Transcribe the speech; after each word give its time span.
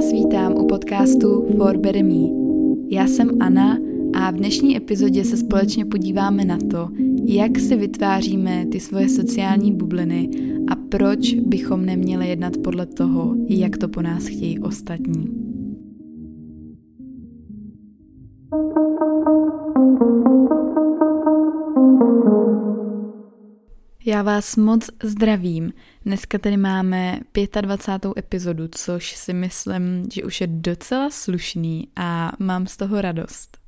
vás 0.00 0.12
vítám 0.12 0.54
u 0.54 0.66
podcastu 0.66 1.46
For 1.56 1.76
Better 1.76 2.04
Me. 2.04 2.28
Já 2.88 3.06
jsem 3.06 3.42
Anna 3.42 3.78
a 4.12 4.30
v 4.30 4.34
dnešní 4.34 4.76
epizodě 4.76 5.24
se 5.24 5.36
společně 5.36 5.84
podíváme 5.84 6.44
na 6.44 6.58
to, 6.70 6.88
jak 7.24 7.58
si 7.58 7.76
vytváříme 7.76 8.66
ty 8.72 8.80
svoje 8.80 9.08
sociální 9.08 9.72
bubliny 9.72 10.30
a 10.68 10.76
proč 10.76 11.34
bychom 11.34 11.86
neměli 11.86 12.28
jednat 12.28 12.56
podle 12.56 12.86
toho, 12.86 13.36
jak 13.48 13.76
to 13.76 13.88
po 13.88 14.02
nás 14.02 14.26
chtějí 14.26 14.58
ostatní. 14.58 15.49
Já 24.10 24.22
vás 24.22 24.56
moc 24.56 24.90
zdravím. 25.02 25.72
Dneska 26.04 26.38
tady 26.38 26.56
máme 26.56 27.20
25. 27.60 28.12
epizodu, 28.18 28.68
což 28.70 29.16
si 29.16 29.32
myslím, 29.32 30.10
že 30.12 30.24
už 30.24 30.40
je 30.40 30.46
docela 30.46 31.10
slušný 31.10 31.88
a 31.96 32.32
mám 32.38 32.66
z 32.66 32.76
toho 32.76 33.00
radost. 33.00 33.58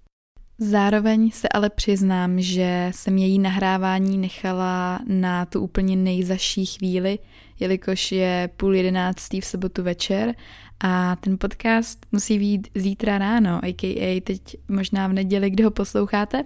Zároveň 0.59 1.31
se 1.31 1.49
ale 1.49 1.71
přiznám, 1.71 2.41
že 2.41 2.91
jsem 2.95 3.19
její 3.19 3.39
nahrávání 3.39 4.19
nechala 4.19 5.01
na 5.07 5.47
tu 5.47 5.61
úplně 5.61 5.97
nejzaší 5.97 6.67
chvíli, 6.67 7.19
jelikož 7.63 8.13
je 8.13 8.51
půl 8.57 8.75
jedenáctý 8.75 9.41
v 9.41 9.47
sobotu 9.47 9.83
večer 9.83 10.35
a 10.81 11.17
ten 11.17 11.39
podcast 11.39 12.07
musí 12.13 12.39
být 12.39 12.69
zítra 12.75 13.19
ráno, 13.19 13.61
a.k.a. 13.65 14.21
teď 14.21 14.57
možná 14.69 15.09
v 15.09 15.13
neděli, 15.13 15.51
kdy 15.51 15.63
ho 15.63 15.71
posloucháte, 15.71 16.45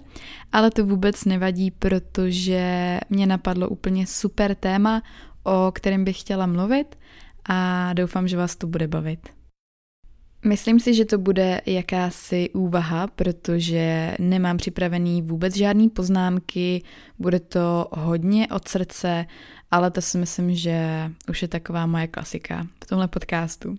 ale 0.52 0.70
to 0.70 0.86
vůbec 0.86 1.24
nevadí, 1.24 1.70
protože 1.70 3.00
mě 3.10 3.26
napadlo 3.26 3.68
úplně 3.68 4.06
super 4.06 4.54
téma, 4.54 5.02
o 5.42 5.72
kterém 5.74 6.04
bych 6.04 6.20
chtěla 6.20 6.46
mluvit 6.46 6.98
a 7.48 7.92
doufám, 7.92 8.28
že 8.28 8.36
vás 8.36 8.56
to 8.56 8.66
bude 8.66 8.88
bavit. 8.88 9.28
Myslím 10.44 10.80
si, 10.80 10.94
že 10.94 11.04
to 11.04 11.18
bude 11.18 11.60
jakási 11.66 12.50
úvaha, 12.50 13.06
protože 13.06 14.16
nemám 14.18 14.56
připravený 14.56 15.22
vůbec 15.22 15.56
žádný 15.56 15.88
poznámky, 15.88 16.82
bude 17.18 17.40
to 17.40 17.88
hodně 17.92 18.48
od 18.48 18.68
srdce, 18.68 19.26
ale 19.70 19.90
to 19.90 20.00
si 20.02 20.18
myslím, 20.18 20.54
že 20.54 21.10
už 21.28 21.42
je 21.42 21.48
taková 21.48 21.86
moje 21.86 22.06
klasika 22.06 22.66
v 22.84 22.86
tomhle 22.86 23.08
podcastu. 23.08 23.76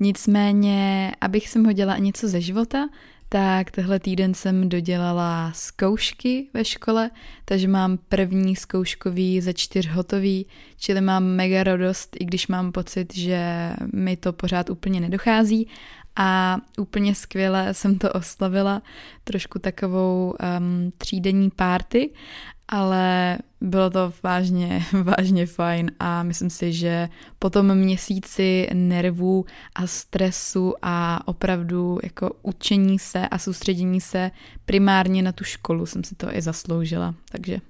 Nicméně, 0.00 1.12
abych 1.20 1.48
sem 1.48 1.64
hodila 1.64 1.98
něco 1.98 2.28
ze 2.28 2.40
života, 2.40 2.88
tak 3.28 3.70
tehle 3.70 4.00
týden 4.00 4.34
jsem 4.34 4.68
dodělala 4.68 5.52
zkoušky 5.54 6.48
ve 6.54 6.64
škole, 6.64 7.10
takže 7.44 7.68
mám 7.68 7.98
první 8.08 8.56
zkouškový 8.56 9.40
ze 9.40 9.54
čtyř 9.54 9.88
hotový, 9.88 10.46
čili 10.76 11.00
mám 11.00 11.24
mega 11.24 11.64
radost, 11.64 12.16
i 12.20 12.24
když 12.24 12.46
mám 12.46 12.72
pocit, 12.72 13.14
že 13.14 13.72
mi 13.92 14.16
to 14.16 14.32
pořád 14.32 14.70
úplně 14.70 15.00
nedochází. 15.00 15.68
A 16.18 16.58
úplně 16.78 17.14
skvěle 17.14 17.74
jsem 17.74 17.98
to 17.98 18.12
oslavila, 18.12 18.82
trošku 19.24 19.58
takovou 19.58 20.34
um, 20.58 20.90
třídenní 20.98 21.50
párty 21.50 22.10
ale 22.68 23.38
bylo 23.60 23.90
to 23.90 24.12
vážně, 24.22 24.84
vážně 25.02 25.46
fajn 25.46 25.90
a 26.00 26.22
myslím 26.22 26.50
si, 26.50 26.72
že 26.72 27.08
po 27.38 27.50
tom 27.50 27.74
měsíci 27.74 28.68
nervů 28.72 29.44
a 29.74 29.86
stresu 29.86 30.74
a 30.82 31.28
opravdu 31.28 31.98
jako 32.02 32.30
učení 32.42 32.98
se 32.98 33.28
a 33.28 33.38
soustředění 33.38 34.00
se 34.00 34.30
primárně 34.64 35.22
na 35.22 35.32
tu 35.32 35.44
školu 35.44 35.86
jsem 35.86 36.04
si 36.04 36.14
to 36.14 36.36
i 36.36 36.42
zasloužila, 36.42 37.14
takže 37.32 37.60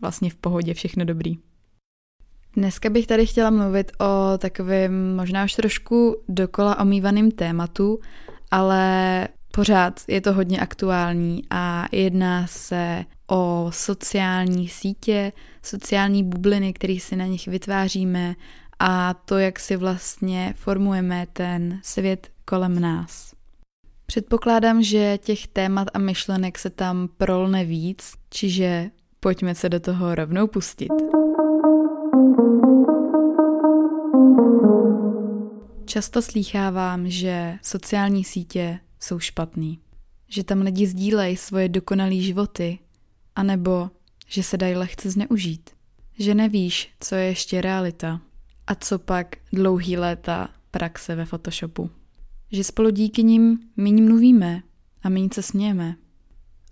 vlastně 0.00 0.30
v 0.30 0.36
pohodě 0.36 0.74
všechno 0.74 1.04
dobrý. 1.04 1.38
Dneska 2.56 2.90
bych 2.90 3.06
tady 3.06 3.26
chtěla 3.26 3.50
mluvit 3.50 3.92
o 4.00 4.38
takovém 4.38 5.16
možná 5.16 5.44
už 5.44 5.52
trošku 5.52 6.16
dokola 6.28 6.80
omývaným 6.80 7.30
tématu, 7.30 8.00
ale 8.50 9.28
pořád 9.50 10.00
je 10.08 10.20
to 10.20 10.32
hodně 10.32 10.60
aktuální 10.60 11.42
a 11.50 11.86
jedná 11.92 12.46
se 12.46 13.04
o 13.26 13.70
sociální 13.72 14.68
sítě, 14.68 15.32
sociální 15.62 16.24
bubliny, 16.24 16.72
které 16.72 16.96
si 17.00 17.16
na 17.16 17.26
nich 17.26 17.48
vytváříme 17.48 18.34
a 18.78 19.14
to, 19.14 19.38
jak 19.38 19.60
si 19.60 19.76
vlastně 19.76 20.54
formujeme 20.56 21.26
ten 21.32 21.80
svět 21.82 22.28
kolem 22.44 22.80
nás. 22.80 23.34
Předpokládám, 24.06 24.82
že 24.82 25.18
těch 25.18 25.46
témat 25.46 25.88
a 25.94 25.98
myšlenek 25.98 26.58
se 26.58 26.70
tam 26.70 27.08
prolne 27.16 27.64
víc, 27.64 28.12
čiže 28.30 28.90
pojďme 29.20 29.54
se 29.54 29.68
do 29.68 29.80
toho 29.80 30.14
rovnou 30.14 30.46
pustit. 30.46 30.92
Často 35.84 36.22
slýchávám, 36.22 37.10
že 37.10 37.54
sociální 37.62 38.24
sítě 38.24 38.80
jsou 39.00 39.18
špatný. 39.18 39.78
Že 40.28 40.44
tam 40.44 40.60
lidi 40.60 40.86
sdílejí 40.86 41.36
svoje 41.36 41.68
dokonalé 41.68 42.14
životy, 42.14 42.78
anebo 43.36 43.90
že 44.26 44.42
se 44.42 44.56
dají 44.56 44.74
lehce 44.74 45.10
zneužít. 45.10 45.70
Že 46.18 46.34
nevíš, 46.34 46.90
co 47.00 47.14
je 47.14 47.24
ještě 47.24 47.60
realita 47.60 48.20
a 48.66 48.74
co 48.74 48.98
pak 48.98 49.36
dlouhý 49.52 49.96
léta 49.96 50.48
praxe 50.70 51.14
ve 51.14 51.24
Photoshopu. 51.24 51.90
Že 52.52 52.64
spolu 52.64 52.90
díky 52.90 53.22
nim 53.22 53.58
méně 53.76 54.02
mluvíme 54.02 54.62
a 55.02 55.08
méně 55.08 55.28
se 55.34 55.42
smějeme. 55.42 55.96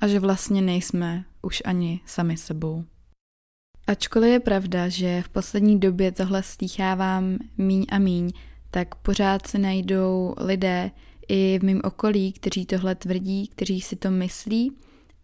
A 0.00 0.08
že 0.08 0.20
vlastně 0.20 0.62
nejsme 0.62 1.24
už 1.42 1.62
ani 1.64 2.00
sami 2.06 2.36
sebou. 2.36 2.84
Ačkoliv 3.86 4.30
je 4.30 4.40
pravda, 4.40 4.88
že 4.88 5.22
v 5.22 5.28
poslední 5.28 5.80
době 5.80 6.12
tohle 6.12 6.42
stýchávám 6.42 7.38
míň 7.58 7.86
a 7.90 7.98
míň, 7.98 8.32
tak 8.70 8.94
pořád 8.94 9.46
se 9.46 9.58
najdou 9.58 10.34
lidé, 10.38 10.90
i 11.28 11.58
v 11.58 11.64
mém 11.64 11.80
okolí, 11.84 12.32
kteří 12.32 12.66
tohle 12.66 12.94
tvrdí, 12.94 13.48
kteří 13.48 13.80
si 13.80 13.96
to 13.96 14.10
myslí 14.10 14.72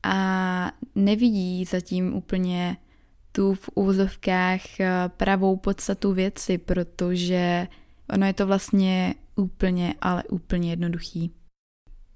a 0.02 0.72
nevidí 0.94 1.64
zatím 1.64 2.14
úplně 2.14 2.76
tu 3.32 3.54
v 3.54 3.70
úzovkách 3.74 4.80
eh, 4.80 4.90
pravou 5.16 5.56
podstatu 5.56 6.12
věci, 6.12 6.58
protože 6.58 7.68
ono 8.12 8.26
je 8.26 8.32
to 8.32 8.46
vlastně 8.46 9.14
úplně, 9.36 9.94
ale 10.00 10.24
úplně 10.24 10.70
jednoduchý. 10.70 11.32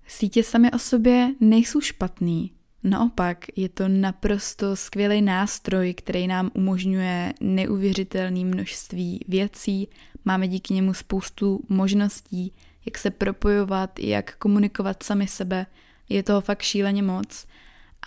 Sítě 0.06 0.43
sami 0.43 0.71
o 0.71 0.78
sobě 0.78 1.34
nejsou 1.41 1.81
špatný. 1.81 2.53
Naopak, 2.84 3.45
je 3.56 3.69
to 3.69 3.89
naprosto 3.89 4.77
skvělý 4.77 5.22
nástroj, 5.22 5.95
který 5.95 6.27
nám 6.27 6.51
umožňuje 6.55 7.34
neuvěřitelné 7.41 8.45
množství 8.45 9.25
věcí. 9.28 9.89
Máme 10.25 10.49
díky 10.49 10.75
němu 10.75 10.95
spoustu 10.95 11.61
možností, 11.69 12.53
jak 12.84 12.99
se 12.99 13.11
propojovat, 13.11 13.99
jak 13.99 14.37
komunikovat 14.37 15.03
sami 15.03 15.27
sebe. 15.27 15.66
Je 16.09 16.22
toho 16.22 16.41
fakt 16.41 16.62
šíleně 16.62 17.03
moc. 17.03 17.47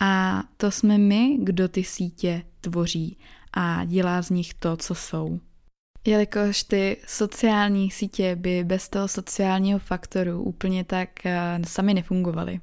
A 0.00 0.42
to 0.56 0.70
jsme 0.70 0.98
my, 0.98 1.38
kdo 1.42 1.68
ty 1.68 1.84
sítě 1.84 2.42
tvoří 2.60 3.18
a 3.52 3.84
dělá 3.84 4.22
z 4.22 4.30
nich 4.30 4.54
to, 4.54 4.76
co 4.76 4.94
jsou. 4.94 5.40
Jelikož 6.06 6.62
ty 6.62 6.96
sociální 7.06 7.90
sítě 7.90 8.36
by 8.36 8.64
bez 8.64 8.88
toho 8.88 9.08
sociálního 9.08 9.78
faktoru 9.78 10.42
úplně 10.42 10.84
tak 10.84 11.08
uh, 11.24 11.64
sami 11.64 11.94
nefungovaly. 11.94 12.60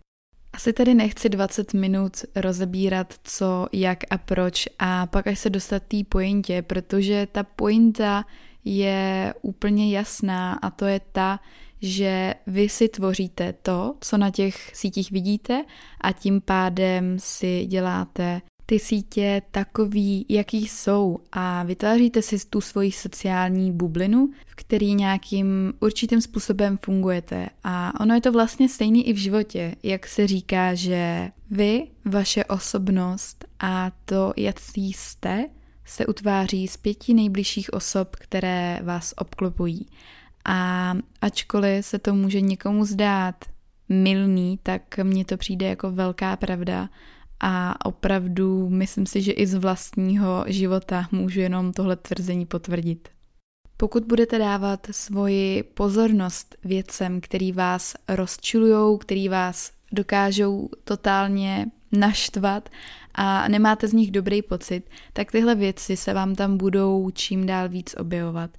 Asi 0.54 0.74
tady 0.74 0.94
nechci 0.94 1.30
20 1.30 1.74
minut 1.74 2.18
rozebírat 2.36 3.14
co, 3.24 3.68
jak 3.74 4.00
a 4.10 4.18
proč 4.18 4.68
a 4.80 5.06
pak 5.06 5.28
až 5.28 5.40
se 5.40 5.50
dostat 5.50 5.84
té 5.84 5.98
pointě, 6.10 6.62
protože 6.62 7.28
ta 7.32 7.44
pointa 7.44 8.26
je 8.66 9.34
úplně 9.42 9.98
jasná 9.98 10.54
a 10.54 10.70
to 10.70 10.86
je 10.86 11.02
ta, 11.12 11.40
že 11.82 12.34
vy 12.48 12.70
si 12.70 12.88
tvoříte 12.88 13.54
to, 13.54 13.96
co 14.02 14.18
na 14.18 14.30
těch 14.30 14.72
sítích 14.76 15.12
vidíte 15.12 15.66
a 16.02 16.12
tím 16.12 16.42
pádem 16.42 17.16
si 17.20 17.66
děláte 17.66 18.42
ty 18.66 18.80
sítě 18.80 19.42
takový, 19.52 20.26
jaký 20.30 20.68
jsou 20.68 21.18
a 21.32 21.64
vytváříte 21.64 22.22
si 22.22 22.46
tu 22.46 22.62
svoji 22.62 22.92
sociální 22.92 23.72
bublinu, 23.72 24.30
v 24.46 24.56
který 24.56 24.94
nějakým 24.94 25.74
určitým 25.80 26.22
způsobem 26.22 26.78
fungujete. 26.78 27.50
A 27.64 28.00
ono 28.00 28.16
je 28.16 28.22
to 28.22 28.32
vlastně 28.32 28.70
stejný 28.70 29.08
i 29.08 29.14
v 29.14 29.18
životě, 29.18 29.76
jak 29.84 30.08
se 30.08 30.28
říká, 30.28 30.74
že 30.74 31.32
vy, 31.52 31.88
vaše 32.06 32.46
osobnost 32.46 33.46
a 33.60 33.92
to, 34.06 34.34
jak 34.38 34.60
jste, 34.76 35.46
se 35.86 36.06
utváří 36.06 36.68
z 36.68 36.78
pěti 36.78 37.14
nejbližších 37.14 37.74
osob, 37.74 38.16
které 38.16 38.80
vás 38.84 39.14
obklopují. 39.18 39.88
A 40.46 40.94
ačkoliv 41.22 41.86
se 41.86 42.00
to 42.00 42.14
může 42.14 42.42
někomu 42.42 42.86
zdát 42.86 43.36
milný, 43.90 44.60
tak 44.64 44.98
mně 45.04 45.26
to 45.26 45.38
přijde 45.38 45.68
jako 45.68 45.92
velká 45.92 46.36
pravda 46.36 46.90
a 47.40 47.86
opravdu 47.86 48.70
myslím 48.70 49.06
si, 49.06 49.22
že 49.22 49.32
i 49.32 49.48
z 49.48 49.54
vlastního 49.54 50.46
života 50.48 51.08
můžu 51.12 51.40
jenom 51.40 51.74
tohle 51.74 51.96
tvrzení 51.96 52.46
potvrdit. 52.46 53.10
Pokud 53.78 54.04
budete 54.04 54.40
dávat 54.40 54.88
svoji 54.92 55.64
pozornost 55.64 56.56
věcem, 56.64 57.22
který 57.22 57.52
vás 57.52 57.94
rozčilují, 58.10 59.00
který 59.00 59.30
vás 59.30 59.72
dokážou 59.92 60.70
totálně 60.84 61.66
naštvat 61.92 62.70
a 63.16 63.48
nemáte 63.48 63.88
z 63.88 63.94
nich 63.94 64.12
dobrý 64.12 64.42
pocit, 64.42 64.90
tak 65.14 65.32
tyhle 65.32 65.56
věci 65.56 65.98
se 65.98 66.14
vám 66.14 66.36
tam 66.36 66.58
budou 66.58 67.10
čím 67.10 67.46
dál 67.46 67.70
víc 67.70 67.96
objevovat. 67.98 68.50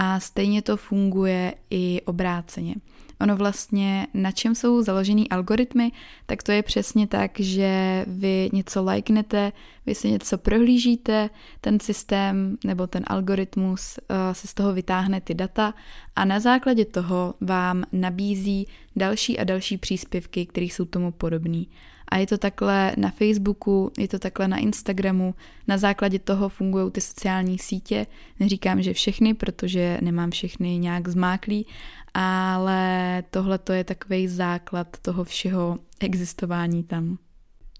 A 0.00 0.20
stejně 0.20 0.62
to 0.62 0.76
funguje 0.76 1.54
i 1.70 2.00
obráceně. 2.04 2.74
Ono 3.20 3.36
vlastně, 3.36 4.06
na 4.14 4.32
čem 4.32 4.54
jsou 4.54 4.82
založený 4.82 5.28
algoritmy, 5.28 5.92
tak 6.26 6.42
to 6.42 6.52
je 6.52 6.62
přesně 6.62 7.06
tak, 7.06 7.40
že 7.40 8.04
vy 8.08 8.50
něco 8.52 8.84
lajknete, 8.84 9.52
vy 9.86 9.94
si 9.94 10.10
něco 10.10 10.38
prohlížíte, 10.38 11.30
ten 11.60 11.80
systém 11.80 12.58
nebo 12.64 12.86
ten 12.86 13.04
algoritmus 13.06 13.98
uh, 13.98 14.16
se 14.32 14.46
z 14.46 14.54
toho 14.54 14.72
vytáhne 14.72 15.20
ty 15.20 15.34
data 15.34 15.74
a 16.16 16.24
na 16.24 16.40
základě 16.40 16.84
toho 16.84 17.34
vám 17.40 17.84
nabízí 17.92 18.66
další 18.96 19.38
a 19.38 19.44
další 19.44 19.78
příspěvky, 19.78 20.46
které 20.46 20.66
jsou 20.66 20.84
tomu 20.84 21.12
podobné. 21.12 21.64
A 22.08 22.18
je 22.18 22.26
to 22.26 22.38
takhle 22.38 22.92
na 22.96 23.10
Facebooku, 23.10 23.92
je 23.98 24.08
to 24.08 24.18
takhle 24.18 24.48
na 24.48 24.56
Instagramu, 24.56 25.34
na 25.68 25.78
základě 25.78 26.18
toho 26.18 26.48
fungují 26.48 26.90
ty 26.90 27.00
sociální 27.00 27.58
sítě. 27.58 28.06
Neříkám, 28.40 28.82
že 28.82 28.92
všechny, 28.92 29.34
protože 29.34 29.98
nemám 30.00 30.30
všechny 30.30 30.78
nějak 30.78 31.08
zmáklý, 31.08 31.66
ale 32.14 33.22
tohle 33.30 33.58
to 33.58 33.72
je 33.72 33.84
takový 33.84 34.28
základ 34.28 34.96
toho 35.02 35.24
všeho 35.24 35.78
existování 36.00 36.84
tam. 36.84 37.18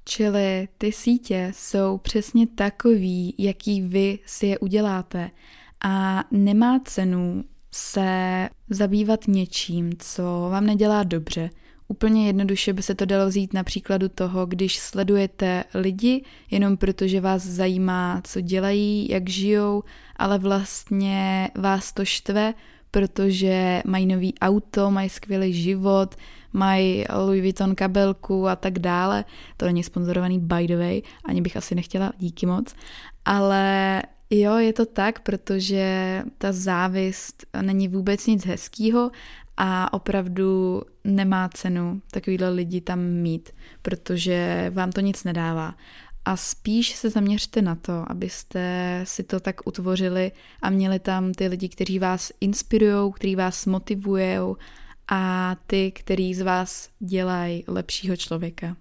Čili 0.05 0.69
ty 0.79 0.93
sítě 0.93 1.53
jsou 1.55 1.99
přesně 1.99 2.47
takový, 2.47 3.35
jaký 3.39 3.83
vy 3.83 4.19
si 4.27 4.47
je 4.47 4.59
uděláte 4.59 5.31
a 5.85 6.25
nemá 6.31 6.81
cenu 6.85 7.45
se 7.71 8.49
zabývat 8.71 9.21
něčím, 9.29 9.93
co 9.99 10.49
vám 10.51 10.67
nedělá 10.67 11.03
dobře, 11.03 11.51
Úplně 11.89 12.27
jednoduše 12.27 12.73
by 12.73 12.83
se 12.83 12.95
to 12.95 13.05
dalo 13.05 13.29
vzít 13.29 13.55
na 13.55 13.65
příkladu 13.65 14.09
toho, 14.09 14.47
když 14.47 14.79
sledujete 14.79 15.65
lidi 15.75 16.25
jenom 16.51 16.77
protože 16.77 17.21
vás 17.21 17.43
zajímá, 17.47 18.21
co 18.25 18.41
dělají, 18.41 19.09
jak 19.11 19.29
žijou, 19.29 19.83
ale 20.17 20.39
vlastně 20.39 21.51
vás 21.55 21.93
to 21.93 22.05
štve, 22.05 22.55
protože 22.91 23.83
mají 23.87 24.07
nový 24.07 24.35
auto, 24.41 24.91
mají 24.91 25.09
skvělý 25.09 25.53
život, 25.53 26.15
mají 26.53 27.05
Louis 27.15 27.43
Vuitton 27.43 27.75
kabelku 27.75 28.49
a 28.49 28.57
tak 28.57 28.79
dále. 28.79 29.25
To 29.57 29.67
není 29.67 29.83
sponzorovaný 29.83 30.39
by 30.39 30.67
the 30.67 30.77
way, 30.77 31.03
ani 31.25 31.41
bych 31.41 31.57
asi 31.57 31.75
nechtěla, 31.75 32.13
díky 32.19 32.47
moc. 32.47 32.75
Ale 33.25 34.03
jo, 34.31 34.57
je 34.57 34.73
to 34.73 34.87
tak, 34.87 35.21
protože 35.21 36.23
ta 36.39 36.53
závist 36.53 37.47
není 37.63 37.89
vůbec 37.89 38.27
nic 38.27 38.47
hezkýho 38.47 39.11
a 39.61 39.93
opravdu 39.93 40.83
nemá 41.05 41.49
cenu 41.49 42.03
takovýhle 42.11 42.49
lidi 42.49 42.81
tam 42.81 43.01
mít, 43.01 43.51
protože 43.83 44.71
vám 44.75 44.93
to 44.93 45.01
nic 45.01 45.25
nedává. 45.25 45.75
A 46.25 46.37
spíš 46.37 46.95
se 46.95 47.11
zaměřte 47.11 47.63
na 47.63 47.75
to, 47.75 48.05
abyste 48.11 49.01
si 49.05 49.23
to 49.23 49.41
tak 49.41 49.67
utvořili 49.67 50.33
a 50.63 50.71
měli 50.71 50.99
tam 50.99 51.33
ty 51.33 51.47
lidi, 51.47 51.69
kteří 51.69 51.99
vás 51.99 52.33
inspirují, 52.41 53.13
kteří 53.13 53.37
vás 53.37 53.67
motivují 53.67 54.39
a 55.09 55.57
ty, 55.67 55.93
kteří 55.93 56.35
z 56.35 56.41
vás 56.41 56.89
dělají 56.99 57.65
lepšího 57.69 58.17
člověka. 58.17 58.77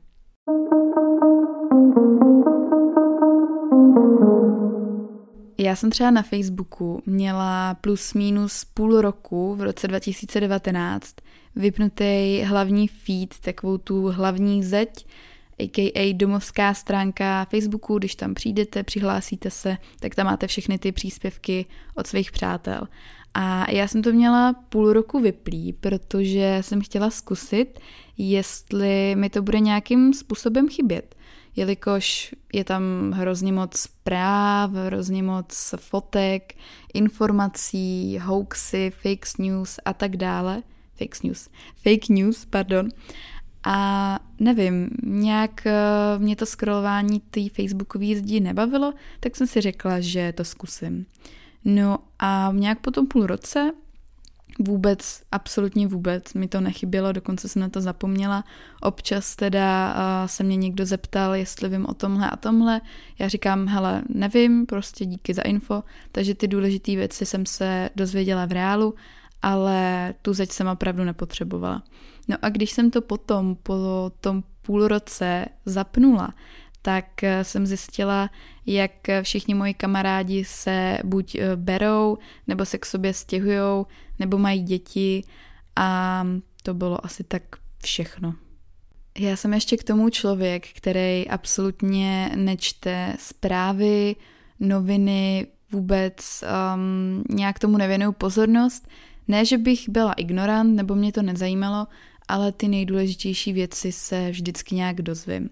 Já 5.68 5.76
jsem 5.76 5.90
třeba 5.90 6.12
na 6.12 6.22
Facebooku 6.22 7.02
měla 7.06 7.74
plus 7.74 8.14
minus 8.14 8.66
půl 8.66 9.02
roku 9.02 9.56
v 9.56 9.62
roce 9.62 9.88
2019 9.88 11.16
vypnutý 11.56 12.42
hlavní 12.42 12.88
feed, 12.88 13.40
takovou 13.40 13.78
tu 13.78 14.12
hlavní 14.12 14.64
zeď, 14.64 15.08
a.k.a. 15.60 16.14
domovská 16.14 16.74
stránka 16.74 17.46
Facebooku, 17.46 17.98
když 17.98 18.16
tam 18.16 18.34
přijdete, 18.34 18.84
přihlásíte 18.84 19.52
se, 19.52 19.78
tak 20.00 20.16
tam 20.16 20.26
máte 20.26 20.48
všechny 20.48 20.80
ty 20.80 20.92
příspěvky 20.92 21.66
od 21.96 22.08
svých 22.08 22.32
přátel. 22.32 22.88
A 23.34 23.72
já 23.72 23.88
jsem 23.88 24.02
to 24.02 24.12
měla 24.12 24.54
půl 24.54 24.94
roku 24.94 25.20
vyplý, 25.20 25.74
protože 25.74 26.58
jsem 26.62 26.82
chtěla 26.82 27.10
zkusit, 27.10 27.80
jestli 28.18 29.16
mi 29.16 29.30
to 29.30 29.42
bude 29.42 29.60
nějakým 29.60 30.14
způsobem 30.14 30.70
chybět 30.70 31.17
jelikož 31.58 32.36
je 32.54 32.64
tam 32.64 33.12
hrozně 33.12 33.54
moc 33.54 33.78
zpráv, 33.78 34.72
hrozně 34.72 35.24
moc 35.24 35.76
fotek, 35.78 36.54
informací, 36.94 38.20
hoaxy, 38.22 38.92
fake 38.92 39.38
news 39.40 39.80
a 39.86 39.94
tak 39.94 40.18
dále. 40.18 40.64
Fake 40.98 41.24
news. 41.24 41.50
Fake 41.76 42.10
news, 42.10 42.46
pardon. 42.46 42.90
A 43.64 44.20
nevím, 44.40 44.90
nějak 45.04 45.68
eh, 45.68 45.74
mě 46.18 46.36
to 46.36 46.46
scrollování 46.46 47.20
té 47.20 47.50
facebookové 47.50 48.16
zdi 48.16 48.40
nebavilo, 48.40 48.94
tak 49.20 49.36
jsem 49.36 49.48
si 49.48 49.62
řekla, 49.62 50.00
že 50.00 50.34
to 50.34 50.44
zkusím. 50.44 51.06
No 51.66 52.00
a 52.20 52.52
nějak 52.54 52.80
po 52.80 52.92
tom 52.92 53.08
půl 53.08 53.26
roce 53.26 53.72
Vůbec, 54.60 55.22
absolutně 55.32 55.88
vůbec 55.88 56.34
mi 56.34 56.48
to 56.48 56.62
nechybělo, 56.62 57.12
dokonce 57.12 57.48
jsem 57.48 57.62
na 57.62 57.70
to 57.70 57.82
zapomněla. 57.82 58.44
Občas 58.82 59.36
teda 59.36 59.94
uh, 59.94 60.28
se 60.28 60.44
mě 60.44 60.56
někdo 60.56 60.86
zeptal, 60.86 61.36
jestli 61.36 61.70
vím 61.70 61.86
o 61.86 61.94
tomhle 61.94 62.30
a 62.30 62.36
tomhle. 62.36 62.82
Já 63.20 63.28
říkám, 63.28 63.68
hele, 63.68 64.04
nevím, 64.10 64.66
prostě 64.66 65.06
díky 65.06 65.34
za 65.34 65.42
info. 65.42 65.84
Takže 66.12 66.36
ty 66.36 66.48
důležité 66.48 66.96
věci 66.96 67.26
jsem 67.26 67.46
se 67.46 67.90
dozvěděla 67.96 68.46
v 68.46 68.52
reálu, 68.52 68.96
ale 69.42 70.14
tu 70.22 70.34
zeď 70.34 70.52
jsem 70.52 70.68
opravdu 70.68 71.04
nepotřebovala. 71.04 71.84
No 72.28 72.38
a 72.42 72.50
když 72.50 72.72
jsem 72.72 72.92
to 72.92 73.02
potom, 73.02 73.56
po 73.56 73.76
tom 74.22 74.44
půl 74.62 74.88
roce 74.88 75.46
zapnula, 75.66 76.34
tak 76.82 77.24
eh, 77.24 77.44
jsem 77.44 77.66
zjistila, 77.66 78.30
jak 78.66 78.92
všichni 79.22 79.54
moji 79.54 79.74
kamarádi 79.74 80.46
se 80.46 80.98
buď 81.04 81.36
eh, 81.36 81.56
berou, 81.56 82.18
nebo 82.48 82.66
se 82.66 82.78
k 82.78 82.86
sobě 82.86 83.14
stěhují, 83.14 83.86
nebo 84.20 84.38
mají 84.38 84.62
děti 84.62 85.24
a 85.76 86.24
to 86.64 86.74
bylo 86.74 87.06
asi 87.06 87.24
tak 87.24 87.44
všechno. 87.84 88.34
Já 89.20 89.36
jsem 89.36 89.54
ještě 89.54 89.78
k 89.78 89.84
tomu 89.84 90.10
člověk, 90.10 90.68
který 90.68 91.28
absolutně 91.30 92.32
nečte 92.36 93.16
zprávy, 93.20 94.16
noviny, 94.60 95.48
vůbec 95.72 96.44
um, 96.44 97.24
nějak 97.30 97.60
tomu 97.60 97.78
nevěnuju 97.78 98.12
pozornost. 98.12 98.88
Ne, 99.28 99.46
že 99.46 99.58
bych 99.58 99.90
byla 99.90 100.14
ignorant 100.14 100.76
nebo 100.76 100.96
mě 100.96 101.12
to 101.12 101.22
nezajímalo, 101.22 101.88
ale 102.28 102.52
ty 102.52 102.68
nejdůležitější 102.68 103.54
věci 103.54 103.92
se 103.92 104.32
vždycky 104.32 104.76
nějak 104.76 105.02
dozvím. 105.02 105.50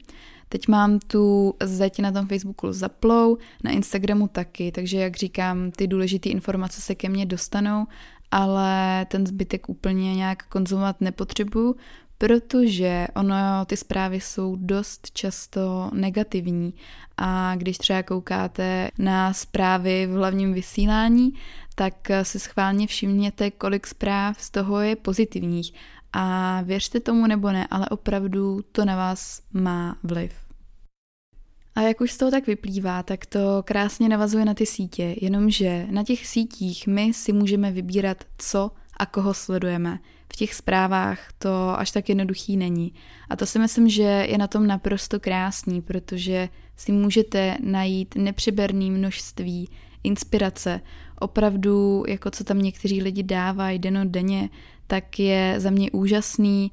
Teď 0.50 0.68
mám 0.68 1.00
tu 1.00 1.54
zeď 1.64 2.00
na 2.00 2.12
tom 2.12 2.28
Facebooku 2.28 2.72
zaplou, 2.72 3.38
na 3.64 3.72
Instagramu 3.72 4.28
taky, 4.28 4.72
takže 4.72 4.98
jak 4.98 5.18
říkám, 5.18 5.72
ty 5.72 5.88
důležité 5.88 6.30
informace 6.30 6.82
se 6.82 6.96
ke 6.96 7.10
mně 7.10 7.26
dostanou, 7.26 7.86
ale 8.32 9.06
ten 9.06 9.28
zbytek 9.28 9.70
úplně 9.70 10.16
nějak 10.16 10.44
konzumovat 10.48 11.02
nepotřebuju, 11.02 11.76
protože 12.18 13.08
ono, 13.16 13.66
ty 13.66 13.78
zprávy 13.78 14.22
jsou 14.22 14.56
dost 14.56 15.12
často 15.12 15.90
negativní 15.94 16.74
a 17.18 17.56
když 17.56 17.78
třeba 17.78 18.04
koukáte 18.04 18.90
na 18.98 19.34
zprávy 19.34 20.08
v 20.08 20.12
hlavním 20.12 20.54
vysílání, 20.54 21.34
tak 21.76 21.94
si 22.24 22.40
schválně 22.40 22.88
všimněte, 22.88 23.52
kolik 23.52 23.88
zpráv 23.88 24.42
z 24.42 24.50
toho 24.50 24.80
je 24.80 24.96
pozitivních 24.96 25.74
a 26.14 26.62
věřte 26.62 27.00
tomu 27.00 27.28
nebo 27.28 27.52
ne, 27.52 27.68
ale 27.72 27.90
opravdu 27.90 28.62
to 28.72 28.86
na 28.86 28.96
vás 28.96 29.42
má 29.54 29.98
vliv. 30.04 30.45
A 31.76 31.82
jak 31.82 32.02
už 32.02 32.12
z 32.12 32.18
toho 32.18 32.32
tak 32.32 32.48
vyplývá, 32.48 33.04
tak 33.04 33.26
to 33.26 33.64
krásně 33.64 34.10
navazuje 34.10 34.46
na 34.46 34.54
ty 34.54 34.66
sítě, 34.66 35.16
jenomže 35.22 35.88
na 35.90 36.04
těch 36.04 36.28
sítích 36.28 36.88
my 36.88 37.14
si 37.14 37.34
můžeme 37.34 37.72
vybírat, 37.72 38.24
co 38.38 38.72
a 38.98 39.06
koho 39.06 39.34
sledujeme. 39.34 40.00
V 40.34 40.36
těch 40.36 40.54
zprávách 40.54 41.20
to 41.38 41.80
až 41.80 41.92
tak 41.92 42.10
jednoduchý 42.10 42.58
není. 42.58 42.94
A 43.30 43.36
to 43.36 43.46
si 43.46 43.60
myslím, 43.60 43.90
že 43.90 44.04
je 44.04 44.38
na 44.38 44.48
tom 44.48 44.68
naprosto 44.68 45.20
krásný, 45.20 45.82
protože 45.82 46.50
si 46.76 46.92
můžete 46.92 47.58
najít 47.64 48.16
nepřiberné 48.16 48.86
množství 48.86 49.70
inspirace, 50.04 50.82
opravdu, 51.20 52.04
jako 52.08 52.32
co 52.32 52.44
tam 52.44 52.62
někteří 52.62 53.02
lidi 53.02 53.24
dávají 53.24 53.80
denně, 54.04 54.50
tak 54.88 55.20
je 55.20 55.56
za 55.58 55.70
mě 55.70 55.92
úžasný 55.92 56.72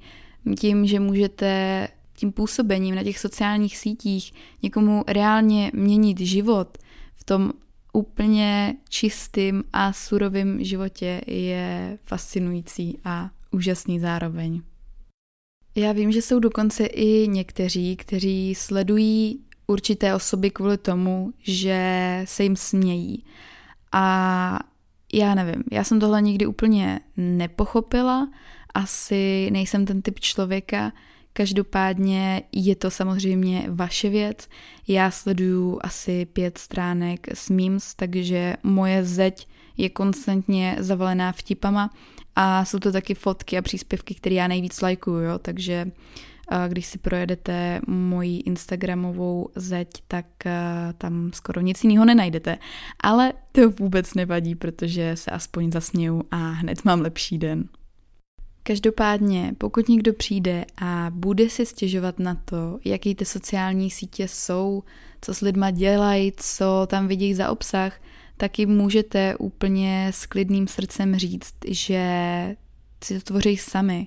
tím, 0.59 0.87
že 0.87 1.01
můžete 1.01 1.89
tím 2.23 2.33
působením 2.33 2.95
na 2.95 3.03
těch 3.03 3.19
sociálních 3.19 3.77
sítích 3.77 4.33
někomu 4.63 5.05
reálně 5.07 5.71
měnit 5.75 6.21
život 6.21 6.79
v 7.15 7.25
tom 7.25 7.53
úplně 7.93 8.77
čistým 8.89 9.65
a 9.73 9.93
surovým 9.93 10.65
životě 10.65 11.21
je 11.27 11.99
fascinující 12.05 12.99
a 13.05 13.31
úžasný 13.51 14.01
zároveň. 14.01 14.63
Já 15.75 15.93
vím, 15.93 16.13
že 16.13 16.23
jsou 16.23 16.39
dokonce 16.39 16.87
i 16.87 17.29
někteří, 17.29 17.97
kteří 17.97 18.55
sledují 18.55 19.41
určité 19.67 20.15
osoby 20.15 20.51
kvůli 20.51 20.79
tomu, 20.79 21.33
že 21.39 22.23
se 22.25 22.43
jim 22.43 22.57
smějí. 22.57 23.25
A 23.93 24.59
já 25.13 25.35
nevím, 25.35 25.65
já 25.73 25.85
jsem 25.85 26.01
tohle 26.01 26.23
nikdy 26.23 26.47
úplně 26.47 27.01
nepochopila, 27.17 28.29
asi 28.75 29.51
nejsem 29.53 29.87
ten 29.87 30.03
typ 30.03 30.21
člověka, 30.21 30.93
Každopádně 31.33 32.43
je 32.53 32.77
to 32.77 32.91
samozřejmě 32.91 33.67
vaše 33.69 34.09
věc. 34.09 34.49
Já 34.89 35.11
sleduju 35.11 35.79
asi 35.83 36.27
pět 36.27 36.59
stránek 36.59 37.27
s 37.35 37.51
memes, 37.51 37.95
takže 37.95 38.57
moje 38.63 39.05
zeď 39.05 39.49
je 39.77 39.89
konstantně 39.89 40.77
zavalená 40.79 41.33
vtipama 41.33 41.91
a 42.37 42.65
jsou 42.65 42.79
to 42.79 42.93
taky 42.93 43.15
fotky 43.15 43.59
a 43.59 43.63
příspěvky, 43.63 44.15
které 44.15 44.35
já 44.35 44.49
nejvíc 44.49 44.81
lajkuju, 44.81 45.21
jo, 45.21 45.39
takže 45.39 45.91
když 46.69 46.87
si 46.87 46.99
projedete 46.99 47.81
moji 47.87 48.39
Instagramovou 48.39 49.49
zeď, 49.57 49.89
tak 50.09 50.27
tam 50.99 51.31
skoro 51.35 51.61
nic 51.61 51.85
jiného 51.85 52.05
nenajdete. 52.05 52.59
Ale 53.01 53.33
to 53.53 53.71
vůbec 53.71 54.15
nevadí, 54.15 54.55
protože 54.55 55.17
se 55.17 55.31
aspoň 55.31 55.73
zasměju 55.73 56.23
a 56.31 56.37
hned 56.37 56.85
mám 56.85 57.01
lepší 57.01 57.39
den. 57.39 57.69
Každopádně, 58.63 59.55
pokud 59.59 59.89
někdo 59.89 60.13
přijde 60.13 60.65
a 60.77 61.07
bude 61.11 61.49
si 61.51 61.67
stěžovat 61.67 62.19
na 62.19 62.35
to, 62.45 62.79
jaký 62.85 63.15
ty 63.15 63.25
sociální 63.25 63.91
sítě 63.91 64.29
jsou, 64.29 64.83
co 65.21 65.35
s 65.35 65.41
lidma 65.41 65.71
dělají, 65.71 66.33
co 66.37 66.87
tam 66.87 67.09
vidí 67.09 67.35
za 67.35 67.51
obsah, 67.51 68.01
tak 68.37 68.59
jim 68.59 68.77
můžete 68.77 69.37
úplně 69.37 70.11
s 70.15 70.27
klidným 70.27 70.69
srdcem 70.69 71.17
říct, 71.17 71.55
že 71.69 72.57
si 73.05 73.15
to 73.15 73.25
tvoří 73.25 73.57
sami, 73.57 74.07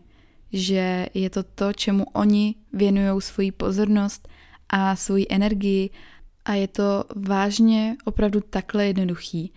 že 0.53 1.07
je 1.13 1.29
to 1.29 1.43
to, 1.43 1.73
čemu 1.73 2.05
oni 2.13 2.55
věnují 2.73 3.21
svoji 3.21 3.51
pozornost 3.51 4.27
a 4.69 4.95
svoji 4.95 5.25
energii 5.29 5.89
a 6.45 6.53
je 6.53 6.67
to 6.67 7.03
vážně 7.15 7.95
opravdu 8.05 8.41
takhle 8.49 8.85
jednoduchý. 8.85 9.51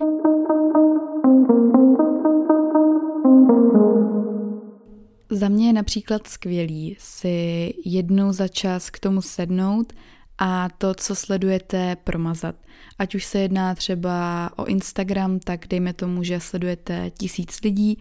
Za 5.30 5.48
mě 5.48 5.66
je 5.66 5.72
například 5.72 6.26
skvělý 6.26 6.96
si 6.98 7.74
jednou 7.84 8.32
za 8.32 8.48
čas 8.48 8.90
k 8.90 8.98
tomu 8.98 9.22
sednout 9.22 9.92
a 10.38 10.68
to, 10.78 10.94
co 10.94 11.14
sledujete, 11.14 11.96
promazat. 12.04 12.54
Ať 12.98 13.14
už 13.14 13.24
se 13.24 13.38
jedná 13.38 13.74
třeba 13.74 14.50
o 14.56 14.64
Instagram, 14.64 15.38
tak 15.38 15.66
dejme 15.66 15.92
tomu, 15.92 16.22
že 16.22 16.40
sledujete 16.40 17.10
tisíc 17.10 17.60
lidí 17.60 17.98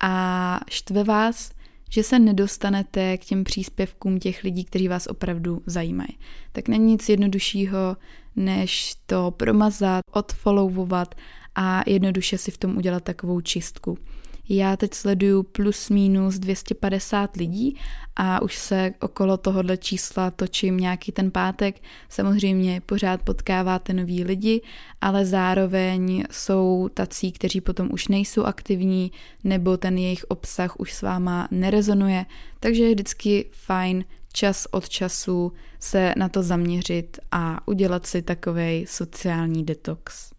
a 0.00 0.60
štve 0.70 1.04
vás, 1.04 1.50
že 1.90 2.02
se 2.02 2.18
nedostanete 2.18 3.18
k 3.18 3.24
těm 3.24 3.44
příspěvkům 3.44 4.18
těch 4.18 4.44
lidí, 4.44 4.64
kteří 4.64 4.88
vás 4.88 5.06
opravdu 5.06 5.62
zajímají. 5.66 6.18
Tak 6.52 6.68
není 6.68 6.84
nic 6.84 7.08
jednoduššího, 7.08 7.96
než 8.36 8.94
to 9.06 9.30
promazat, 9.30 10.02
odfollowovat 10.12 11.14
a 11.54 11.82
jednoduše 11.86 12.38
si 12.38 12.50
v 12.50 12.58
tom 12.58 12.76
udělat 12.76 13.04
takovou 13.04 13.40
čistku. 13.40 13.98
Já 14.48 14.76
teď 14.76 14.94
sleduju 14.94 15.42
plus 15.42 15.90
minus 15.90 16.34
250 16.34 17.36
lidí 17.36 17.76
a 18.16 18.42
už 18.42 18.58
se 18.58 18.94
okolo 19.00 19.36
tohohle 19.36 19.76
čísla 19.76 20.30
točím 20.30 20.76
nějaký 20.76 21.12
ten 21.12 21.30
pátek. 21.30 21.82
Samozřejmě 22.08 22.80
pořád 22.86 23.22
potkáváte 23.22 23.92
noví 23.92 24.24
lidi, 24.24 24.62
ale 25.00 25.26
zároveň 25.26 26.24
jsou 26.30 26.88
tací, 26.94 27.32
kteří 27.32 27.60
potom 27.60 27.88
už 27.92 28.08
nejsou 28.08 28.44
aktivní 28.44 29.12
nebo 29.44 29.76
ten 29.76 29.98
jejich 29.98 30.24
obsah 30.24 30.80
už 30.80 30.92
s 30.92 31.02
váma 31.02 31.48
nerezonuje, 31.50 32.26
takže 32.60 32.84
je 32.84 32.94
vždycky 32.94 33.50
fajn 33.52 34.04
čas 34.32 34.66
od 34.70 34.88
času 34.88 35.52
se 35.80 36.14
na 36.16 36.28
to 36.28 36.42
zaměřit 36.42 37.18
a 37.32 37.68
udělat 37.68 38.06
si 38.06 38.22
takový 38.22 38.86
sociální 38.88 39.64
detox. 39.64 40.35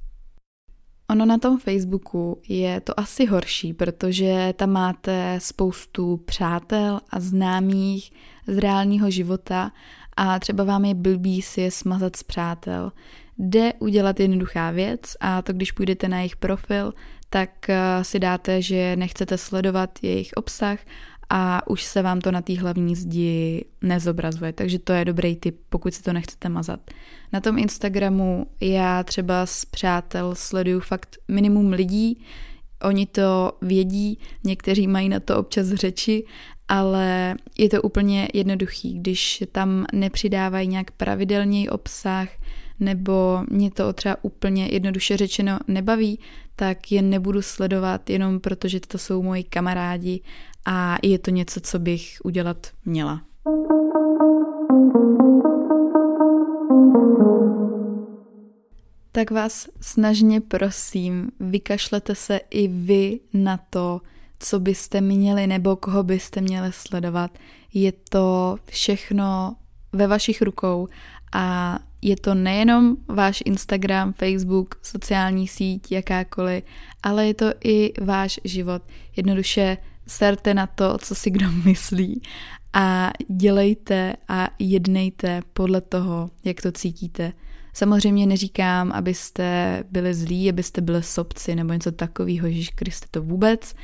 Ono 1.10 1.26
na 1.26 1.38
tom 1.38 1.60
Facebooku 1.60 2.42
je 2.48 2.82
to 2.82 3.00
asi 3.00 3.26
horší, 3.26 3.74
protože 3.74 4.54
tam 4.56 4.70
máte 4.70 5.36
spoustu 5.42 6.18
přátel 6.18 7.00
a 7.10 7.20
známých 7.20 8.12
z 8.48 8.58
reálního 8.58 9.12
života 9.12 9.72
a 10.18 10.40
třeba 10.40 10.64
vám 10.64 10.86
je 10.86 10.94
blbý 10.94 11.42
si 11.42 11.62
je 11.62 11.72
smazat 11.72 12.16
z 12.16 12.24
přátel. 12.24 12.92
Jde 13.38 13.74
udělat 13.80 14.20
jednoduchá 14.20 14.72
věc 14.72 15.02
a 15.20 15.42
to 15.42 15.54
když 15.54 15.72
půjdete 15.72 16.08
na 16.08 16.18
jejich 16.18 16.36
profil, 16.36 16.94
tak 17.30 17.70
eh, 17.70 18.04
si 18.04 18.20
dáte, 18.20 18.62
že 18.62 18.96
nechcete 18.96 19.38
sledovat 19.38 20.00
jejich 20.02 20.32
obsah 20.36 20.80
a 21.30 21.68
už 21.68 21.84
se 21.84 22.02
vám 22.02 22.22
to 22.22 22.32
na 22.32 22.42
té 22.42 22.60
hlavní 22.60 22.96
zdi 22.96 23.66
nezobrazuje, 23.82 24.54
takže 24.54 24.80
to 24.80 24.94
je 24.94 25.06
dobrý 25.06 25.36
tip, 25.36 25.60
pokud 25.70 25.94
si 25.94 26.04
to 26.04 26.14
nechcete 26.14 26.50
mazat. 26.50 26.80
Na 27.34 27.42
tom 27.42 27.58
Instagramu 27.58 28.48
já 28.62 29.04
třeba 29.04 29.46
s 29.46 29.66
přátel 29.66 30.36
sleduju 30.36 30.80
fakt 30.80 31.18
minimum 31.28 31.72
lidí, 31.72 32.26
oni 32.84 33.06
to 33.06 33.52
vědí, 33.62 34.20
někteří 34.44 34.88
mají 34.88 35.10
na 35.10 35.20
to 35.20 35.38
občas 35.38 35.68
řeči, 35.68 36.24
ale 36.68 37.36
je 37.58 37.70
to 37.70 37.82
úplně 37.82 38.28
jednoduchý, 38.34 39.00
když 39.00 39.44
tam 39.52 39.86
nepřidávají 39.94 40.68
nějak 40.68 40.92
pravidelněji 40.92 41.70
obsah, 41.70 42.30
nebo 42.80 43.40
mě 43.50 43.72
to 43.72 43.94
třeba 43.94 44.18
úplně 44.22 44.68
jednoduše 44.72 45.18
řečeno 45.18 45.60
nebaví, 45.68 46.20
tak 46.56 46.92
je 46.92 47.02
nebudu 47.02 47.42
sledovat 47.42 48.10
jenom 48.10 48.40
protože 48.40 48.80
to 48.80 48.98
jsou 48.98 49.24
moji 49.24 49.44
kamarádi 49.44 50.22
a 50.66 50.98
je 51.04 51.20
to 51.20 51.32
něco, 51.32 51.62
co 51.62 51.80
bych 51.80 52.18
udělat 52.24 52.68
měla. 52.86 53.22
Tak 59.12 59.32
vás 59.32 59.68
snažně 59.82 60.42
prosím, 60.42 61.32
vykašlete 61.40 62.16
se 62.16 62.40
i 62.50 62.68
vy 62.68 63.20
na 63.34 63.58
to, 63.70 64.02
co 64.40 64.60
byste 64.60 65.02
měli 65.02 65.48
nebo 65.48 65.76
koho 65.76 66.04
byste 66.04 66.42
měli 66.42 66.72
sledovat. 66.72 67.32
Je 67.74 67.92
to 68.10 68.58
všechno 68.66 69.56
ve 69.94 70.08
vašich 70.08 70.42
rukou 70.42 70.88
a 71.34 71.80
je 72.08 72.16
to 72.16 72.34
nejenom 72.34 72.98
váš 73.08 73.44
Instagram, 73.46 74.14
Facebook, 74.14 74.76
sociální 74.82 75.48
síť, 75.48 75.92
jakákoliv, 75.92 76.64
ale 77.04 77.28
je 77.28 77.34
to 77.34 77.52
i 77.64 77.94
váš 78.02 78.40
život. 78.44 78.82
Jednoduše 79.16 79.78
serte 80.08 80.54
na 80.54 80.68
to, 80.68 80.98
co 80.98 81.16
si 81.16 81.30
kdo 81.30 81.52
myslí 81.66 82.22
a 82.74 83.12
dělejte 83.30 84.16
a 84.28 84.50
jednejte 84.60 85.42
podle 85.54 85.82
toho, 85.82 86.30
jak 86.44 86.62
to 86.62 86.72
cítíte. 86.72 87.34
Samozřejmě 87.74 88.26
neříkám, 88.26 88.92
abyste 88.92 89.84
byli 89.92 90.14
zlí, 90.14 90.50
abyste 90.50 90.82
byli 90.82 91.04
sobci 91.04 91.56
nebo 91.56 91.74
něco 91.74 91.92
takového, 91.92 92.48
Ježíš 92.48 92.70
Kriste 92.70 93.08
to 93.12 93.22
vůbec, 93.22 93.76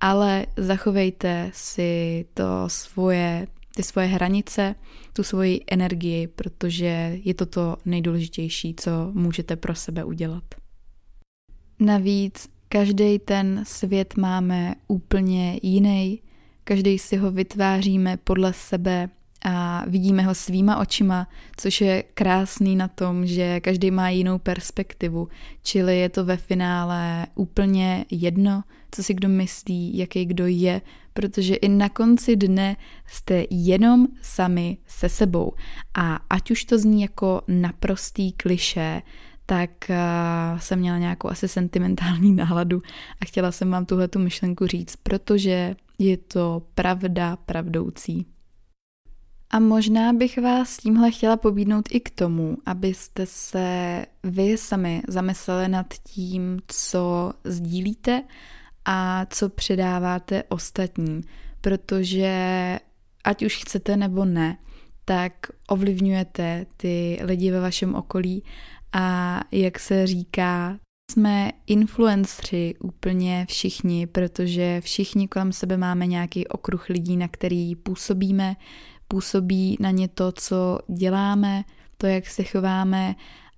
ale 0.00 0.46
zachovejte 0.56 1.50
si 1.54 2.24
to 2.34 2.44
svoje, 2.66 3.46
ty 3.78 3.82
svoje 3.82 4.06
hranice, 4.06 4.74
tu 5.12 5.22
svoji 5.22 5.60
energii, 5.70 6.26
protože 6.26 7.18
je 7.24 7.34
to 7.34 7.46
to 7.46 7.76
nejdůležitější, 7.84 8.74
co 8.74 8.90
můžete 9.12 9.56
pro 9.56 9.74
sebe 9.74 10.04
udělat. 10.04 10.44
Navíc 11.80 12.48
každý 12.68 13.18
ten 13.18 13.62
svět 13.66 14.16
máme 14.16 14.74
úplně 14.88 15.60
jiný, 15.62 16.22
každý 16.64 16.98
si 16.98 17.16
ho 17.16 17.30
vytváříme 17.30 18.16
podle 18.16 18.52
sebe 18.52 19.08
a 19.44 19.84
vidíme 19.86 20.22
ho 20.22 20.34
svýma 20.34 20.78
očima, 20.78 21.28
což 21.56 21.80
je 21.80 22.02
krásný 22.02 22.76
na 22.76 22.88
tom, 22.88 23.26
že 23.26 23.60
každý 23.60 23.90
má 23.90 24.08
jinou 24.08 24.38
perspektivu, 24.38 25.28
čili 25.62 25.98
je 25.98 26.08
to 26.08 26.24
ve 26.24 26.36
finále 26.36 27.26
úplně 27.34 28.04
jedno, 28.10 28.62
co 28.90 29.02
si 29.02 29.14
kdo 29.14 29.28
myslí, 29.28 29.98
jaký 29.98 30.24
kdo 30.24 30.46
je, 30.46 30.80
protože 31.12 31.54
i 31.54 31.68
na 31.68 31.88
konci 31.88 32.36
dne 32.36 32.76
jste 33.06 33.44
jenom 33.50 34.06
sami 34.22 34.78
se 34.86 35.08
sebou. 35.08 35.52
A 35.94 36.20
ať 36.30 36.50
už 36.50 36.64
to 36.64 36.78
zní 36.78 37.02
jako 37.02 37.42
naprostý 37.48 38.32
kliše, 38.32 39.02
tak 39.46 39.70
uh, 39.90 40.58
jsem 40.58 40.78
měla 40.78 40.98
nějakou 40.98 41.28
asi 41.28 41.48
sentimentální 41.48 42.32
náladu 42.32 42.82
a 43.20 43.24
chtěla 43.24 43.52
jsem 43.52 43.70
vám 43.70 43.86
tuhle 43.86 44.08
tu 44.08 44.18
myšlenku 44.18 44.66
říct, 44.66 44.96
protože 44.96 45.76
je 45.98 46.16
to 46.16 46.62
pravda 46.74 47.36
pravdoucí. 47.36 48.26
A 49.50 49.60
možná 49.60 50.12
bych 50.12 50.38
vás 50.38 50.76
tímhle 50.76 51.10
chtěla 51.10 51.36
pobídnout 51.36 51.88
i 51.90 52.00
k 52.00 52.10
tomu, 52.10 52.56
abyste 52.66 53.26
se 53.26 54.06
vy 54.22 54.58
sami 54.58 55.02
zamysleli 55.08 55.68
nad 55.68 55.94
tím, 55.94 56.58
co 56.66 57.32
sdílíte 57.44 58.22
a 58.90 59.26
co 59.30 59.48
předáváte 59.48 60.42
ostatním, 60.48 61.22
protože 61.60 62.32
ať 63.24 63.44
už 63.44 63.56
chcete 63.56 63.96
nebo 63.96 64.24
ne, 64.24 64.58
tak 65.04 65.32
ovlivňujete 65.68 66.66
ty 66.76 67.18
lidi 67.22 67.50
ve 67.50 67.60
vašem 67.60 67.94
okolí. 67.94 68.42
A 68.92 69.40
jak 69.52 69.78
se 69.78 70.06
říká, 70.06 70.78
jsme 71.10 71.52
influencři 71.66 72.74
úplně 72.80 73.46
všichni, 73.48 74.06
protože 74.06 74.80
všichni 74.80 75.28
kolem 75.28 75.52
sebe 75.52 75.76
máme 75.76 76.06
nějaký 76.06 76.46
okruh 76.46 76.88
lidí, 76.88 77.16
na 77.16 77.28
který 77.28 77.76
působíme, 77.76 78.56
působí 79.08 79.76
na 79.80 79.90
ně 79.90 80.08
to, 80.08 80.32
co 80.32 80.78
děláme, 80.88 81.64
to, 81.96 82.06
jak 82.06 82.26
se 82.26 82.44
chováme. 82.44 83.14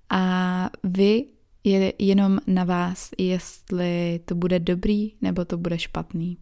A 0.09 0.69
vy 0.83 1.25
je 1.63 1.93
jenom 1.99 2.39
na 2.47 2.63
vás, 2.63 3.09
jestli 3.17 4.19
to 4.25 4.35
bude 4.35 4.59
dobrý 4.59 5.13
nebo 5.21 5.45
to 5.45 5.57
bude 5.57 5.79
špatný. 5.79 6.37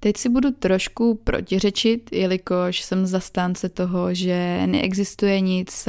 Teď 0.00 0.16
si 0.16 0.28
budu 0.28 0.50
trošku 0.50 1.14
protiřečit, 1.14 2.12
jelikož 2.12 2.82
jsem 2.82 3.06
zastánce 3.06 3.68
toho, 3.68 4.14
že 4.14 4.62
neexistuje 4.66 5.40
nic 5.40 5.88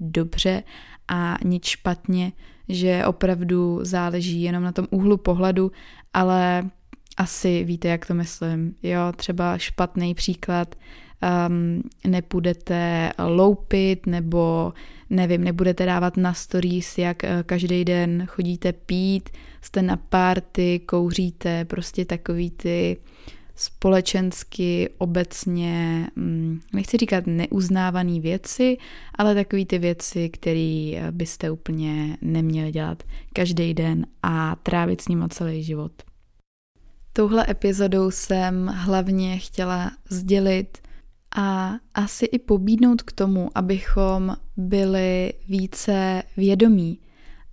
dobře 0.00 0.62
a 1.08 1.38
nic 1.44 1.64
špatně, 1.64 2.32
že 2.68 3.06
opravdu 3.06 3.78
záleží 3.82 4.42
jenom 4.42 4.62
na 4.62 4.72
tom 4.72 4.86
úhlu 4.90 5.16
pohledu, 5.16 5.72
ale 6.12 6.70
asi 7.16 7.64
víte, 7.64 7.88
jak 7.88 8.06
to 8.06 8.14
myslím. 8.14 8.74
Jo, 8.82 9.00
třeba 9.16 9.58
špatný 9.58 10.14
příklad, 10.14 10.74
um, 11.22 11.82
nepůjdete 12.06 13.10
loupit 13.18 14.06
nebo 14.06 14.72
nevím, 15.10 15.44
nebudete 15.44 15.86
dávat 15.86 16.16
na 16.16 16.34
stories, 16.34 16.98
jak 16.98 17.22
uh, 17.22 17.28
každý 17.42 17.84
den 17.84 18.26
chodíte 18.26 18.72
pít, 18.72 19.30
jste 19.62 19.82
na 19.82 19.96
párty, 19.96 20.80
kouříte, 20.86 21.64
prostě 21.64 22.04
takový 22.04 22.50
ty 22.50 22.96
společensky, 23.56 24.90
obecně, 24.98 26.06
mm, 26.16 26.60
nechci 26.72 26.96
říkat 26.96 27.24
neuznávané 27.26 28.20
věci, 28.20 28.76
ale 29.14 29.34
takový 29.34 29.66
ty 29.66 29.78
věci, 29.78 30.28
které 30.28 30.92
uh, 30.94 31.10
byste 31.10 31.50
úplně 31.50 32.16
neměli 32.20 32.72
dělat 32.72 33.02
každý 33.32 33.74
den 33.74 34.06
a 34.22 34.56
trávit 34.62 35.00
s 35.00 35.08
ním 35.08 35.28
celý 35.30 35.62
život. 35.62 35.92
Touhle 37.12 37.46
epizodou 37.48 38.10
jsem 38.10 38.66
hlavně 38.66 39.38
chtěla 39.38 39.90
sdělit 40.10 40.78
a 41.36 41.74
asi 41.94 42.24
i 42.24 42.38
pobídnout 42.38 43.02
k 43.02 43.12
tomu, 43.12 43.50
abychom 43.54 44.36
byli 44.56 45.32
více 45.48 46.22
vědomí 46.36 46.98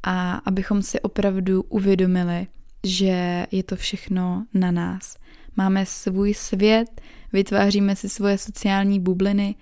a 0.03 0.33
abychom 0.33 0.81
si 0.81 1.01
opravdu 1.01 1.63
uvědomili, 1.63 2.47
že 2.83 3.47
je 3.51 3.63
to 3.63 3.75
všechno 3.75 4.45
na 4.53 4.71
nás. 4.71 5.17
Máme 5.55 5.85
svůj 5.85 6.33
svět, 6.33 7.01
vytváříme 7.33 7.95
si 7.95 8.09
svoje 8.09 8.37
sociální 8.37 8.99
bubliny 8.99 9.55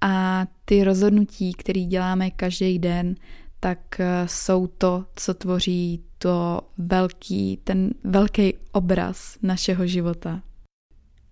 a 0.00 0.46
ty 0.64 0.84
rozhodnutí, 0.84 1.54
které 1.54 1.80
děláme 1.80 2.30
každý 2.30 2.78
den, 2.78 3.14
tak 3.60 4.00
eh, 4.00 4.28
jsou 4.28 4.66
to, 4.66 5.04
co 5.16 5.34
tvoří 5.34 6.02
to 6.18 6.60
velký, 6.78 7.56
ten 7.64 7.90
velký 8.04 8.54
obraz 8.72 9.38
našeho 9.42 9.86
života. 9.86 10.42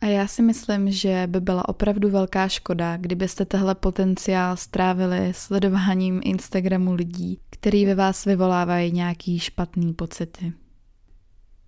A 0.04 0.06
já 0.06 0.26
si 0.26 0.42
myslím, 0.42 0.90
že 0.90 1.23
by 1.26 1.40
byla 1.40 1.68
opravdu 1.68 2.11
velká 2.11 2.49
škoda, 2.49 2.96
kdybyste 2.96 3.44
tehle 3.44 3.75
potenciál 3.75 4.56
strávili 4.56 5.32
sledováním 5.34 6.20
Instagramu 6.25 6.92
lidí, 6.92 7.38
který 7.50 7.87
ve 7.87 7.94
vás 7.94 8.25
vyvolávají 8.25 8.92
nějaký 8.92 9.38
špatný 9.38 9.94
pocity. 9.94 10.52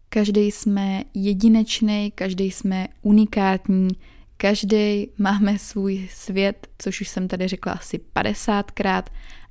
Každý 0.09 0.41
jsme 0.41 1.05
jedinečný, 1.15 2.13
každý 2.15 2.51
jsme 2.51 2.89
unikátní, 3.03 3.89
každý 4.37 5.09
máme 5.19 5.59
svůj 5.59 6.09
svět, 6.13 6.67
což 6.79 7.01
už 7.01 7.09
jsem 7.09 7.29
tady 7.29 7.49
řekla 7.49 7.73
asi 7.73 8.01
50krát, 8.17 9.03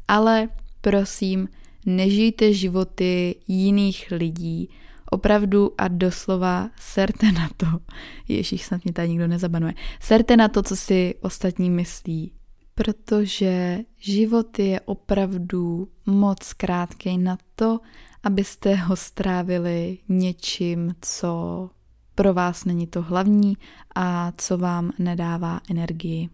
ale 0.08 0.50
prosím, 0.82 1.48
nežijte 1.86 2.54
životy 2.54 3.36
jiných 3.48 4.08
lidí, 4.12 4.70
opravdu 5.12 5.72
a 5.78 5.88
doslova 5.88 6.70
serte 6.80 7.32
na 7.32 7.50
to, 7.58 7.68
Ježíš 8.28 8.66
snad 8.66 8.84
mě 8.84 8.94
tady 8.94 9.10
nikdo 9.10 9.28
nezabanuje, 9.28 9.74
serte 10.00 10.38
na 10.38 10.48
to, 10.48 10.64
co 10.64 10.76
si 10.76 11.16
ostatní 11.22 11.70
myslí, 11.70 12.32
protože 12.76 13.80
život 13.98 14.60
je 14.60 14.80
opravdu 14.80 15.88
moc 16.06 16.54
krátký 16.54 17.18
na 17.18 17.38
to, 17.56 17.80
abyste 18.24 18.76
ho 18.76 18.96
strávili 18.96 19.98
něčím, 20.10 20.96
co 21.02 21.70
pro 22.16 22.34
vás 22.34 22.66
není 22.66 22.88
to 22.88 23.02
hlavní 23.02 23.58
a 23.96 24.32
co 24.38 24.58
vám 24.58 24.92
nedává 25.00 25.62
energii. 25.70 26.30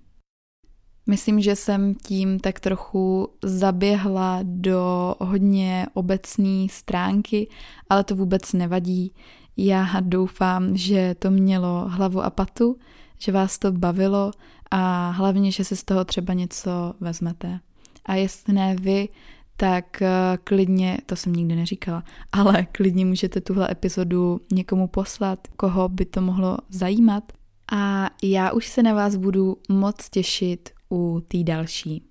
Myslím, 1.08 1.42
že 1.42 1.56
jsem 1.56 1.96
tím 1.96 2.40
tak 2.40 2.60
trochu 2.60 3.28
zaběhla 3.44 4.40
do 4.44 5.16
hodně 5.20 5.86
obecné 5.94 6.68
stránky, 6.70 7.50
ale 7.90 8.04
to 8.04 8.16
vůbec 8.16 8.54
nevadí. 8.54 9.14
Já 9.58 10.00
doufám, 10.00 10.78
že 10.78 11.16
to 11.20 11.32
mělo 11.32 11.86
hlavu 11.88 12.22
a 12.22 12.30
patu, 12.30 12.78
že 13.20 13.32
vás 13.32 13.60
to 13.60 13.72
bavilo 13.72 14.32
a 14.72 15.10
hlavně, 15.10 15.52
že 15.52 15.64
si 15.64 15.76
z 15.76 15.84
toho 15.84 16.06
třeba 16.06 16.34
něco 16.34 16.94
vezmete. 17.00 17.60
A 18.06 18.16
jestli 18.16 18.54
ne 18.54 18.76
vy, 18.76 19.10
tak 19.58 20.02
eh, 20.02 20.10
klidně, 20.44 20.98
to 21.06 21.16
jsem 21.16 21.34
nikdy 21.34 21.56
neříkala, 21.56 22.04
ale 22.32 22.66
klidně 22.72 23.06
můžete 23.06 23.42
tuhle 23.42 23.72
epizodu 23.72 24.42
někomu 24.52 24.88
poslat, 24.88 25.48
koho 25.58 25.90
by 25.90 26.06
to 26.06 26.22
mohlo 26.22 26.58
zajímat. 26.70 27.32
A 27.72 28.10
já 28.24 28.52
už 28.52 28.68
se 28.68 28.84
na 28.84 28.94
vás 28.94 29.16
budu 29.16 29.58
moc 29.70 30.10
těšit 30.10 30.70
u 30.92 31.22
té 31.28 31.44
další. 31.44 32.04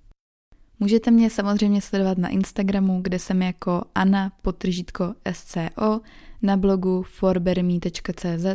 Můžete 0.79 1.11
mě 1.11 1.29
samozřejmě 1.29 1.81
sledovat 1.81 2.17
na 2.17 2.29
Instagramu, 2.29 3.01
kde 3.01 3.19
jsem 3.19 3.41
jako 3.41 3.81
Anna 3.95 4.31
potržítko 4.41 5.13
SCO, 5.31 6.01
na 6.41 6.57
blogu 6.57 7.03
forberme.cz 7.03 8.45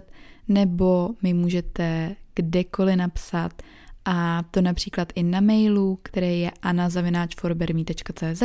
nebo 0.49 1.11
mi 1.23 1.35
můžete 1.35 2.17
kdekoliv 2.35 2.97
napsat 2.97 3.62
a 4.05 4.43
to 4.51 4.61
například 4.61 5.12
i 5.15 5.23
na 5.23 5.41
mailu, 5.41 5.99
který 6.03 6.41
je 6.41 6.51
anazavináčforberme.cz 6.62 8.43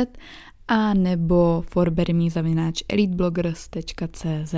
a 0.68 0.94
nebo 0.94 1.62
forbermi.elitebloggers.cz. 1.66 4.54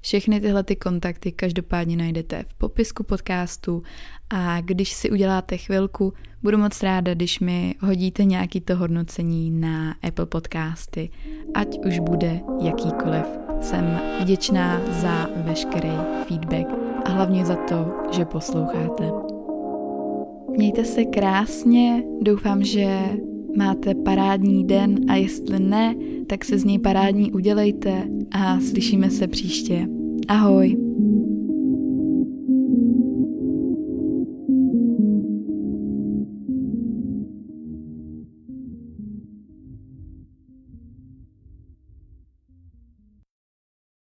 Všechny 0.00 0.40
tyhle 0.40 0.62
ty 0.62 0.76
kontakty 0.76 1.32
každopádně 1.32 1.96
najdete 1.96 2.44
v 2.48 2.54
popisku 2.54 3.02
podcastu 3.02 3.82
a 4.30 4.60
když 4.60 4.92
si 4.92 5.10
uděláte 5.10 5.56
chvilku, 5.56 6.12
budu 6.42 6.58
moc 6.58 6.82
ráda, 6.82 7.14
když 7.14 7.40
mi 7.40 7.74
hodíte 7.80 8.24
nějaký 8.24 8.60
to 8.60 8.76
hodnocení 8.76 9.50
na 9.50 9.94
Apple 10.02 10.26
podcasty, 10.26 11.10
ať 11.54 11.78
už 11.86 11.98
bude 11.98 12.40
jakýkoliv. 12.60 13.26
Jsem 13.60 14.00
vděčná 14.20 14.80
za 14.92 15.28
veškerý 15.36 15.92
feedback 16.28 16.68
a 17.04 17.10
hlavně 17.10 17.44
za 17.44 17.56
to, 17.56 17.92
že 18.12 18.24
posloucháte. 18.24 19.10
Mějte 20.50 20.84
se 20.84 21.04
krásně, 21.04 22.02
doufám, 22.22 22.64
že 22.64 23.00
máte 23.56 23.94
parádní 23.94 24.64
den 24.64 24.96
a 25.08 25.14
jestli 25.14 25.60
ne, 25.60 25.94
tak 26.26 26.44
se 26.44 26.58
z 26.58 26.64
něj 26.64 26.78
parádní 26.78 27.32
udělejte 27.32 28.08
a 28.30 28.60
slyšíme 28.60 29.10
se 29.10 29.26
příště. 29.26 29.88
Ahoj! 30.28 30.76